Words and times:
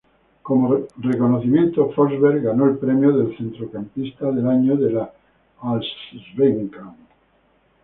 Como 0.41 0.79
reconocimiento 0.97 1.91
Forsberg 1.91 2.41
ganó 2.41 2.65
el 2.65 2.79
premio 2.79 3.11
al 3.13 3.37
centrocampista 3.37 4.31
del 4.31 4.47
año 4.47 4.75
de 4.75 4.93
la 4.93 5.13
Allsvenskan. 5.61 6.97